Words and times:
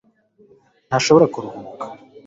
ntashobora 0.87 1.25
kuruhuka 1.33 1.85